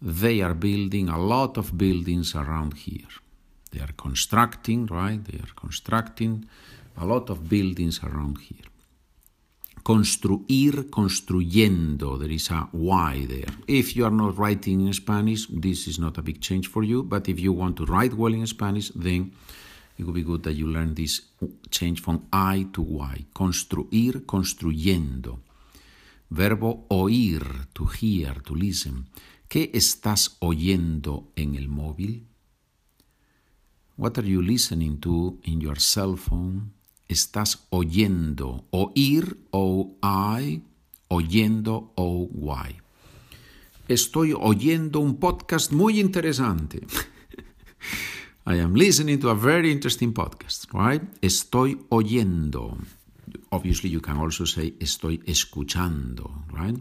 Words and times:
they 0.00 0.40
are 0.40 0.54
building 0.54 1.08
a 1.08 1.18
lot 1.18 1.56
of 1.58 1.76
buildings 1.76 2.34
around 2.34 2.74
here. 2.74 3.08
They 3.70 3.80
are 3.80 3.92
constructing, 3.96 4.86
right? 4.86 5.22
They 5.22 5.38
are 5.38 5.52
constructing 5.54 6.48
a 6.96 7.04
lot 7.04 7.30
of 7.30 7.48
buildings 7.48 8.00
around 8.02 8.38
here. 8.38 8.66
Construir, 9.82 10.90
construyendo. 10.90 12.18
There 12.18 12.30
is 12.30 12.50
a 12.50 12.68
Y 12.72 13.26
there. 13.28 13.54
If 13.66 13.96
you 13.96 14.04
are 14.04 14.10
not 14.10 14.36
writing 14.36 14.86
in 14.86 14.92
Spanish, 14.92 15.46
this 15.48 15.86
is 15.86 15.98
not 15.98 16.18
a 16.18 16.22
big 16.22 16.40
change 16.40 16.68
for 16.68 16.82
you. 16.82 17.02
But 17.02 17.28
if 17.28 17.38
you 17.38 17.52
want 17.52 17.76
to 17.76 17.86
write 17.86 18.14
well 18.14 18.34
in 18.34 18.46
Spanish, 18.46 18.90
then 18.94 19.32
it 19.98 20.04
would 20.04 20.14
be 20.14 20.22
good 20.22 20.42
that 20.42 20.54
you 20.54 20.66
learn 20.66 20.94
this 20.94 21.22
change 21.70 22.02
from 22.02 22.26
I 22.32 22.66
to 22.72 22.82
Y. 22.82 23.24
Construir, 23.34 24.20
construyendo. 24.26 25.38
Verbo 26.30 26.86
oír, 26.88 27.66
to 27.72 27.86
hear, 27.86 28.40
to 28.42 28.54
listen. 28.54 29.08
¿Qué 29.48 29.70
estás 29.74 30.36
oyendo 30.38 31.32
en 31.34 31.56
el 31.56 31.68
móvil? 31.68 32.28
What 33.96 34.16
are 34.16 34.28
you 34.28 34.40
listening 34.40 35.00
to 35.00 35.38
in 35.42 35.60
your 35.60 35.80
cell 35.80 36.16
phone? 36.16 36.72
Estás 37.08 37.66
oyendo. 37.70 38.64
Oír, 38.70 39.38
O-I, 39.50 40.62
oyendo, 41.08 41.92
O-Y. 41.96 42.76
Estoy 43.88 44.32
oyendo 44.32 45.00
un 45.00 45.16
podcast 45.16 45.72
muy 45.72 45.98
interesante. 45.98 46.86
I 48.46 48.60
am 48.60 48.74
listening 48.74 49.18
to 49.18 49.30
a 49.30 49.34
very 49.34 49.72
interesting 49.72 50.12
podcast, 50.12 50.66
right? 50.72 51.02
Estoy 51.20 51.76
oyendo. 51.88 52.78
Obviously, 53.50 53.90
you 53.90 54.00
can 54.00 54.18
also 54.18 54.44
say 54.44 54.74
estoy 54.80 55.22
escuchando, 55.26 56.44
right? 56.52 56.78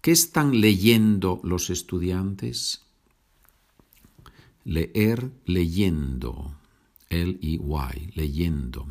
¿Qué 0.00 0.12
están 0.12 0.60
leyendo 0.60 1.40
los 1.44 1.70
estudiantes? 1.70 2.82
Leer 4.64 5.30
leyendo. 5.46 6.56
L-E-Y, 7.08 8.12
leyendo. 8.14 8.86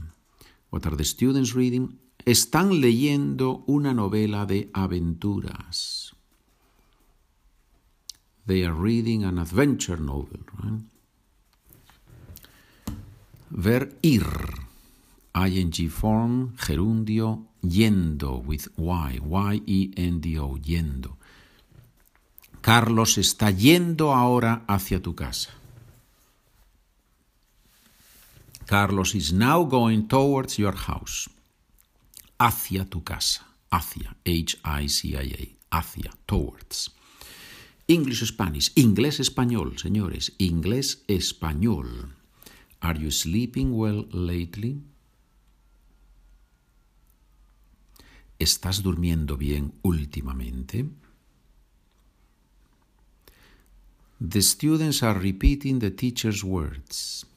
What 0.70 0.86
are 0.86 0.96
the 0.96 1.04
students 1.04 1.54
reading? 1.54 2.00
Están 2.24 2.80
leyendo 2.80 3.64
una 3.68 3.94
novela 3.94 4.46
de 4.46 4.70
aventuras. 4.74 6.16
They 8.46 8.64
are 8.64 8.74
reading 8.74 9.24
an 9.24 9.40
adventure 9.40 10.00
novel. 10.00 10.46
Right? 10.58 10.82
Ver 13.50 13.98
ir. 14.02 14.71
Ing 15.34 15.90
form, 15.90 16.56
gerundio, 16.58 17.48
yendo 17.62 18.44
with 18.46 18.68
y, 18.78 19.20
y-e-n-d-o, 19.66 20.58
yendo. 20.58 21.18
Carlos 22.62 23.18
está 23.18 23.50
yendo 23.52 24.14
ahora 24.14 24.64
hacia 24.68 25.02
tu 25.02 25.16
casa. 25.16 25.52
Carlos 28.68 29.16
is 29.16 29.34
now 29.34 29.66
going 29.66 30.08
towards 30.08 30.58
your 30.58 30.76
house. 30.76 31.30
Hacia 32.40 32.86
tu 32.86 33.04
casa. 33.04 33.46
Hacia. 33.70 34.16
H-I-C-I-A. 34.26 35.76
Hacia. 35.78 36.12
Towards. 36.26 36.92
English 37.88 38.24
Spanish. 38.26 38.72
Inglés 38.76 39.20
español, 39.20 39.78
señores. 39.78 40.34
Inglés 40.38 41.04
español. 41.08 42.14
Are 42.80 42.98
you 42.98 43.12
sleeping 43.12 43.74
well 43.76 44.08
lately? 44.12 44.82
¿Estás 48.42 48.82
durmiendo 48.82 49.38
bien 49.38 49.72
últimamente? 49.84 50.90
The 54.20 54.42
students 54.42 55.04
are 55.04 55.20
repeating 55.20 55.78
the 55.78 55.92
teacher's 55.92 56.44
words. 56.44 57.28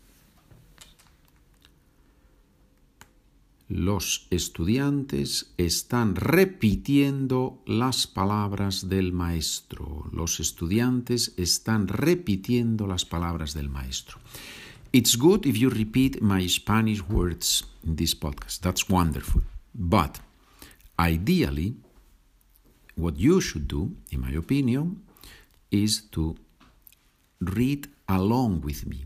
Los 3.68 4.26
estudiantes 4.30 5.52
están 5.58 6.16
repitiendo 6.16 7.62
las 7.66 8.06
palabras 8.06 8.88
del 8.88 9.12
maestro. 9.12 10.08
Los 10.10 10.40
estudiantes 10.40 11.34
están 11.36 11.86
repitiendo 11.86 12.86
las 12.86 13.04
palabras 13.04 13.52
del 13.52 13.68
maestro. 13.68 14.20
It's 14.90 15.18
good 15.18 15.44
if 15.44 15.58
you 15.58 15.68
repeat 15.68 16.22
my 16.22 16.48
Spanish 16.48 17.02
words 17.10 17.66
in 17.82 17.94
this 17.94 18.18
podcast. 18.18 18.62
That's 18.62 18.88
wonderful. 18.88 19.42
But 19.74 20.23
ideally, 20.98 21.74
what 22.96 23.18
you 23.18 23.40
should 23.40 23.66
do, 23.66 23.96
in 24.10 24.20
my 24.20 24.30
opinion, 24.30 25.02
is 25.70 26.02
to 26.12 26.36
read 27.40 27.88
along 28.08 28.60
with 28.62 28.86
me. 28.86 29.04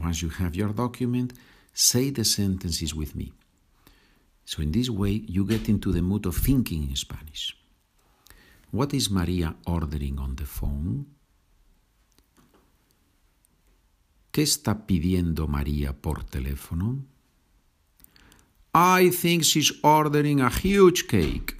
Once 0.00 0.22
you 0.22 0.28
have 0.28 0.54
your 0.54 0.72
document, 0.72 1.32
say 1.72 2.10
the 2.10 2.24
sentences 2.24 2.94
with 2.94 3.14
me. 3.14 3.32
So, 4.44 4.62
in 4.62 4.72
this 4.72 4.88
way, 4.88 5.24
you 5.26 5.44
get 5.44 5.68
into 5.68 5.92
the 5.92 6.02
mood 6.02 6.24
of 6.26 6.36
thinking 6.36 6.88
in 6.88 6.96
Spanish. 6.96 7.56
What 8.70 8.94
is 8.94 9.10
Maria 9.10 9.54
ordering 9.66 10.18
on 10.18 10.36
the 10.36 10.46
phone? 10.46 11.06
¿Qué 14.30 14.42
está 14.42 14.86
pidiendo 14.86 15.48
María 15.48 15.94
por 15.94 16.22
teléfono? 16.24 17.04
I 18.78 19.08
think 19.08 19.42
she's 19.44 19.72
ordering 19.82 20.42
a 20.42 20.50
huge 20.50 21.06
cake. 21.08 21.56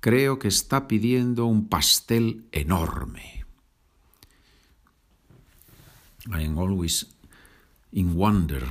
Creo 0.00 0.38
que 0.38 0.48
está 0.48 0.88
pidiendo 0.88 1.44
un 1.44 1.68
pastel 1.68 2.46
enorme. 2.50 3.44
I 6.32 6.44
am 6.44 6.58
always 6.58 7.04
in 7.92 8.16
wonder. 8.16 8.66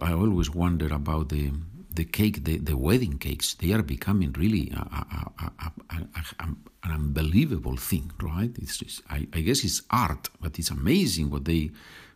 I 0.00 0.12
always 0.12 0.50
wonder 0.50 0.92
about 0.92 1.28
the 1.28 1.52
the 1.94 2.04
cake, 2.04 2.42
the, 2.42 2.58
the 2.58 2.76
wedding 2.76 3.18
cakes. 3.18 3.54
They 3.54 3.72
are 3.72 3.82
becoming 3.82 4.32
really 4.32 4.72
a, 4.74 4.80
a, 4.80 5.52
a, 5.58 5.72
an 6.40 6.56
unbelievable 6.82 7.76
thing, 7.76 8.10
right? 8.20 8.50
It's 8.58 8.78
just, 8.78 9.02
I, 9.10 9.28
I 9.32 9.40
guess 9.42 9.62
it's 9.62 9.82
art, 9.90 10.30
but 10.40 10.58
it's 10.58 10.70
amazing 10.70 11.30
what 11.30 11.44
they 11.44 11.70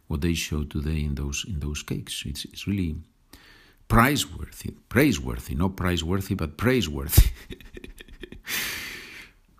what 0.09 0.21
they 0.21 0.34
show 0.34 0.65
today 0.65 1.05
in 1.05 1.15
those 1.15 1.44
in 1.49 1.61
those 1.61 1.83
cakes. 1.83 2.25
It's 2.27 2.44
it's 2.44 2.67
really 2.67 2.97
praiseworthy, 3.89 4.75
praiseworthy, 4.89 5.55
not 5.55 5.77
praiseworthy, 5.77 6.34
but 6.34 6.56
praiseworthy. 6.56 7.31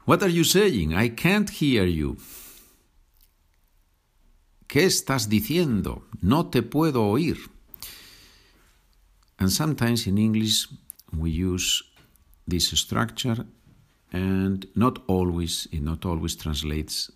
what 0.05 0.23
are 0.23 0.29
you 0.29 0.45
saying? 0.45 0.95
I 0.95 1.09
can't 1.09 1.51
hear 1.51 1.84
you. 1.84 2.17
¿Qué 4.69 4.84
estás 4.84 5.29
diciendo? 5.29 6.03
No 6.21 6.47
te 6.47 6.63
puedo 6.63 7.09
oír. 7.09 7.39
And 9.39 9.53
sometimes 9.53 10.07
in 10.07 10.19
English 10.19 10.69
we 11.17 11.31
use 11.31 11.83
this 12.49 12.71
structure 12.71 13.47
and 14.13 14.67
not 14.75 15.03
always 15.07 15.69
it 15.73 15.83
not 15.83 16.07
always 16.07 16.37
translates 16.37 17.11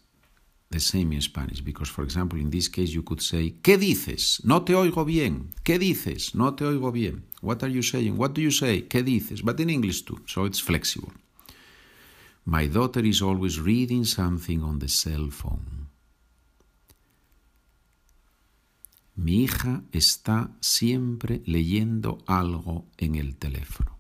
the 0.71 0.79
same 0.81 1.13
in 1.13 1.21
Spanish 1.21 1.61
because 1.61 1.89
for 1.89 2.05
example 2.05 2.39
in 2.39 2.51
this 2.51 2.69
case 2.69 2.91
you 2.91 3.03
could 3.03 3.21
say 3.21 3.57
¿Qué 3.63 3.77
dices? 3.77 4.41
No 4.45 4.63
te 4.63 4.75
oigo 4.75 5.05
bien. 5.05 5.51
¿Qué 5.65 5.79
dices? 5.79 6.35
No 6.35 6.55
te 6.55 6.65
oigo 6.65 6.93
bien. 6.93 7.25
What 7.43 7.63
are 7.63 7.73
you 7.73 7.83
saying? 7.83 8.17
What 8.17 8.35
do 8.35 8.41
you 8.41 8.53
say? 8.53 8.83
¿Qué 8.83 9.03
dices? 9.03 9.43
But 9.43 9.59
in 9.59 9.69
English 9.69 10.03
too, 10.03 10.21
so 10.27 10.45
it's 10.45 10.61
flexible. 10.61 11.13
My 12.45 12.69
daughter 12.69 13.05
is 13.05 13.21
always 13.21 13.61
reading 13.61 14.05
something 14.05 14.63
on 14.63 14.79
the 14.79 14.89
cell 14.89 15.31
phone. 15.31 15.89
Mi 19.17 19.45
hija 19.45 19.83
está 19.93 20.51
siempre 20.61 21.43
leyendo 21.47 22.19
algo 22.27 22.87
en 22.97 23.17
el 23.17 23.37
teléfono. 23.37 24.00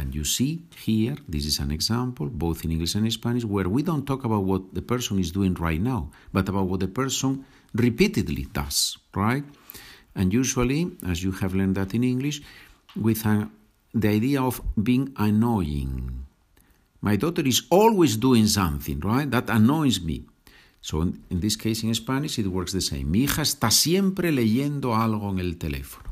And 0.00 0.14
you 0.14 0.24
see 0.24 0.62
here, 0.78 1.16
this 1.28 1.44
is 1.44 1.58
an 1.58 1.70
example, 1.70 2.26
both 2.32 2.64
in 2.64 2.72
English 2.72 2.94
and 2.94 3.12
Spanish, 3.12 3.44
where 3.44 3.68
we 3.68 3.82
don't 3.82 4.06
talk 4.06 4.24
about 4.24 4.44
what 4.44 4.72
the 4.72 4.80
person 4.80 5.18
is 5.18 5.30
doing 5.30 5.52
right 5.60 5.80
now, 5.80 6.10
but 6.32 6.48
about 6.48 6.68
what 6.68 6.80
the 6.80 6.88
person 6.88 7.44
repeatedly 7.74 8.46
does, 8.50 8.96
right? 9.14 9.44
And 10.14 10.32
usually, 10.32 10.90
as 11.06 11.22
you 11.22 11.32
have 11.32 11.54
learned 11.54 11.74
that 11.74 11.92
in 11.92 12.02
English, 12.02 12.40
with 12.96 13.24
the 13.92 14.08
idea 14.08 14.40
of 14.40 14.62
being 14.82 15.12
annoying. 15.18 16.24
My 17.02 17.16
daughter 17.16 17.46
is 17.46 17.66
always 17.68 18.16
doing 18.16 18.46
something, 18.46 19.00
right? 19.00 19.30
That 19.30 19.50
annoys 19.50 20.00
me. 20.00 20.24
So 20.80 21.02
in 21.02 21.40
this 21.44 21.56
case 21.56 21.82
in 21.82 21.94
Spanish 21.94 22.38
it 22.38 22.46
works 22.46 22.72
the 22.72 22.80
same. 22.80 23.10
Mi 23.10 23.24
hija 23.24 23.42
está 23.42 23.70
siempre 23.70 24.32
leyendo 24.32 24.96
algo 24.96 25.30
en 25.30 25.40
el 25.40 25.58
teléfono. 25.58 26.09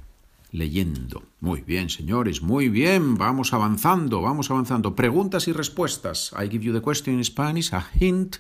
Leyendo. 0.51 1.23
Muy 1.41 1.61
bien, 1.61 1.91
señores, 1.91 2.41
muy 2.43 2.69
bien. 2.69 3.17
Vamos 3.17 3.53
avanzando, 3.53 4.23
vamos 4.23 4.51
avanzando. 4.51 4.95
Preguntas 4.95 5.47
y 5.47 5.53
respuestas. 5.53 6.33
I 6.33 6.49
give 6.49 6.65
you 6.65 6.73
the 6.73 6.81
question 6.81 7.17
in 7.17 7.25
Spanish, 7.25 7.73
a 7.73 7.87
hint, 7.95 8.37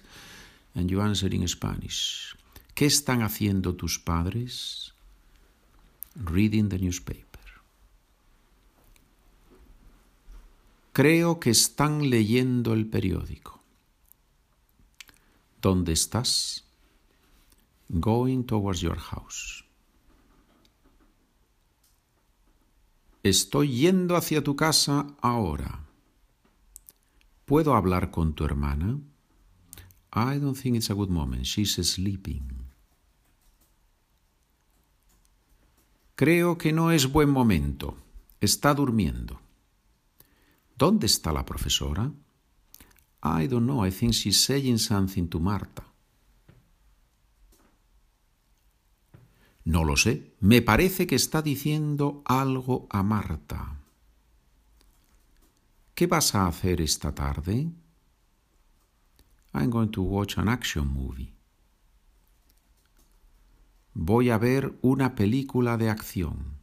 and 0.74 0.90
you 0.90 1.00
answer 1.00 1.32
in 1.34 1.46
Spanish. 1.46 2.34
¿Qué 2.74 2.86
están 2.86 3.22
haciendo 3.22 3.74
tus 3.74 3.98
padres? 3.98 4.94
Reading 6.14 6.68
the 6.68 6.78
newspaper. 6.78 7.26
Creo 10.92 11.38
que 11.38 11.50
están 11.50 12.08
leyendo 12.10 12.72
el 12.72 12.86
periódico. 12.86 13.62
¿Dónde 15.60 15.92
estás? 15.92 16.64
Going 17.88 18.44
towards 18.44 18.80
your 18.80 18.98
house. 18.98 19.64
Estoy 23.22 23.68
yendo 23.68 24.16
hacia 24.16 24.42
tu 24.42 24.54
casa 24.56 25.06
ahora. 25.20 25.84
¿Puedo 27.44 27.74
hablar 27.74 28.10
con 28.10 28.34
tu 28.34 28.44
hermana? 28.44 29.00
I 30.12 30.38
don't 30.38 30.56
think 30.56 30.76
it's 30.76 30.90
a 30.90 30.94
good 30.94 31.08
moment. 31.08 31.44
She's 31.44 31.74
sleeping. 31.74 32.68
Creo 36.14 36.58
que 36.58 36.72
no 36.72 36.90
es 36.90 37.10
buen 37.10 37.30
momento. 37.30 37.96
Está 38.40 38.74
durmiendo. 38.74 39.40
¿Dónde 40.76 41.06
está 41.06 41.32
la 41.32 41.44
profesora? 41.44 42.12
I 43.22 43.46
don't 43.48 43.66
know. 43.66 43.84
I 43.84 43.90
think 43.90 44.12
she's 44.12 44.42
saying 44.42 44.78
something 44.78 45.28
to 45.28 45.40
Marta. 45.40 45.84
No 49.68 49.84
lo 49.84 49.98
sé. 49.98 50.32
Me 50.40 50.62
parece 50.62 51.06
que 51.06 51.14
está 51.14 51.42
diciendo 51.42 52.22
algo 52.24 52.86
a 52.88 53.02
Marta. 53.02 53.76
¿Qué 55.94 56.06
vas 56.06 56.34
a 56.34 56.46
hacer 56.46 56.80
esta 56.80 57.14
tarde? 57.14 57.70
I'm 59.52 59.68
going 59.68 59.90
to 59.90 60.00
watch 60.00 60.38
an 60.38 60.48
action 60.48 60.86
movie. 60.88 61.34
Voy 63.92 64.30
a 64.30 64.38
ver 64.38 64.78
una 64.80 65.14
película 65.14 65.76
de 65.76 65.90
acción. 65.90 66.56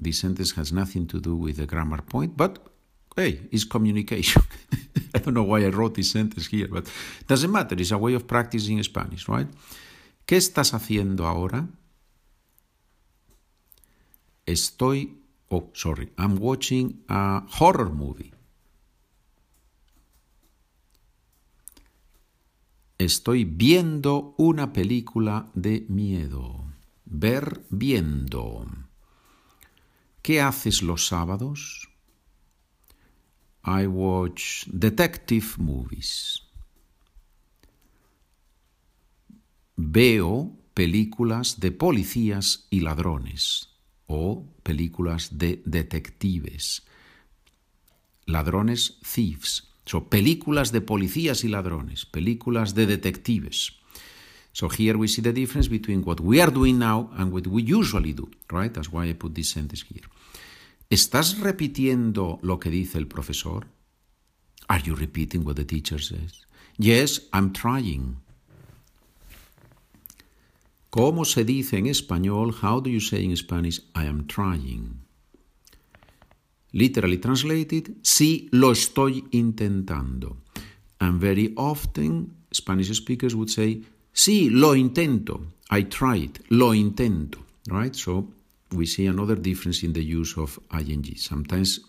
This 0.00 0.20
sentence 0.20 0.54
has 0.56 0.72
nothing 0.72 1.08
to 1.08 1.18
do 1.18 1.34
with 1.34 1.56
the 1.56 1.66
grammar 1.66 2.04
point, 2.04 2.36
but 2.36 2.60
hey, 3.16 3.48
it's 3.50 3.66
communication. 3.66 4.44
I 5.14 5.18
don't 5.18 5.34
know 5.34 5.42
why 5.42 5.64
I 5.64 5.70
wrote 5.70 5.96
this 5.96 6.12
sentence 6.12 6.46
here, 6.46 6.68
but 6.68 6.86
it 6.86 7.26
doesn't 7.26 7.50
matter. 7.50 7.74
It's 7.76 7.90
a 7.90 7.98
way 7.98 8.14
of 8.14 8.28
practicing 8.28 8.80
Spanish, 8.84 9.28
right? 9.28 9.48
¿Qué 10.26 10.36
estás 10.36 10.72
haciendo 10.72 11.26
ahora? 11.26 11.68
Estoy, 14.46 15.22
oh, 15.48 15.70
sorry, 15.74 16.12
I'm 16.16 16.38
watching 16.40 17.04
a 17.08 17.46
horror 17.58 17.92
movie. 17.92 18.32
Estoy 22.96 23.44
viendo 23.44 24.34
una 24.38 24.72
película 24.72 25.50
de 25.54 25.84
miedo. 25.88 26.72
Ver 27.04 27.66
viendo. 27.68 28.66
¿Qué 30.22 30.40
haces 30.40 30.82
los 30.82 31.06
sábados? 31.06 31.90
I 33.62 33.86
watch 33.86 34.64
detective 34.68 35.46
movies. 35.58 36.43
Veo 39.94 40.58
películas 40.74 41.60
de 41.60 41.70
policías 41.70 42.66
y 42.68 42.80
ladrones 42.80 43.68
o 44.06 44.44
películas 44.64 45.38
de 45.38 45.62
detectives. 45.64 46.82
Ladrones, 48.26 48.98
thieves. 49.02 49.68
So, 49.86 50.08
películas 50.08 50.72
de 50.72 50.80
policías 50.80 51.44
y 51.44 51.48
ladrones, 51.48 52.06
películas 52.06 52.74
de 52.74 52.86
detectives. 52.86 53.78
So 54.52 54.68
here 54.68 54.96
we 54.96 55.06
see 55.06 55.22
the 55.22 55.32
difference 55.32 55.70
between 55.70 56.02
what 56.04 56.20
we 56.20 56.42
are 56.42 56.50
doing 56.50 56.80
now 56.80 57.10
and 57.16 57.32
what 57.32 57.46
we 57.46 57.62
usually 57.62 58.12
do, 58.12 58.28
right? 58.50 58.72
That's 58.72 58.90
why 58.90 59.08
I 59.08 59.14
put 59.14 59.34
this 59.34 59.50
sentence 59.50 59.84
here. 59.88 60.08
¿Estás 60.90 61.38
repitiendo 61.38 62.40
lo 62.42 62.58
que 62.58 62.70
dice 62.70 62.98
el 62.98 63.06
profesor? 63.06 63.68
Are 64.66 64.82
you 64.82 64.96
repeating 64.96 65.44
what 65.44 65.54
the 65.54 65.64
teacher 65.64 66.00
says? 66.00 66.46
Yes, 66.78 67.28
I'm 67.32 67.52
trying. 67.52 68.23
¿Cómo 70.94 71.24
se 71.24 71.44
dice 71.44 71.76
en 71.76 71.86
español? 71.86 72.54
How 72.62 72.80
do 72.80 72.88
you 72.88 73.00
say 73.00 73.24
in 73.24 73.36
Spanish? 73.36 73.80
I 73.96 74.06
am 74.06 74.28
trying. 74.28 75.00
Literally 76.70 77.18
translated, 77.18 77.96
sí 78.02 78.48
lo 78.52 78.70
estoy 78.70 79.24
intentando. 79.32 80.36
And 81.00 81.20
very 81.20 81.52
often 81.56 82.36
Spanish 82.52 82.94
speakers 82.94 83.34
would 83.34 83.48
say, 83.48 83.82
sí, 84.12 84.50
lo 84.50 84.76
intento. 84.76 85.40
I 85.68 85.82
tried, 85.82 86.38
lo 86.50 86.72
intento. 86.72 87.40
Right? 87.66 87.96
So 87.96 88.28
we 88.70 88.86
see 88.86 89.08
another 89.08 89.34
difference 89.34 89.82
in 89.82 89.94
the 89.94 90.04
use 90.04 90.38
of 90.38 90.60
ing. 90.72 91.16
Sometimes 91.16 91.80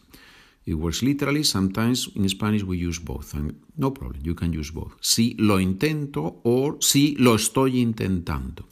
it 0.66 0.74
works 0.74 1.04
literally, 1.04 1.44
sometimes 1.44 2.10
in 2.16 2.28
Spanish 2.28 2.63
we 2.63 2.78
use 2.78 2.98
both. 2.98 3.36
And 3.36 3.54
no 3.78 3.92
problem, 3.92 4.24
you 4.25 4.34
can 4.34 4.51
use 4.51 4.72
both. 4.72 5.00
Sí, 5.00 5.36
lo 5.38 5.60
intento 5.60 6.42
or 6.44 6.80
sí, 6.80 7.16
lo 7.19 7.36
estoy 7.36 7.81
intentando. 7.81 8.66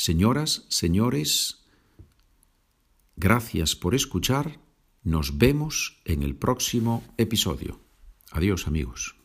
Señoras, 0.00 0.64
señores, 0.70 1.60
Gracias 3.16 3.76
por 3.76 3.94
escuchar. 3.94 4.58
Nos 5.02 5.36
vemos 5.36 6.00
en 6.06 6.22
el 6.22 6.36
próximo 6.36 7.04
episodio. 7.18 7.78
Adiós 8.30 8.66
amigos. 8.66 9.19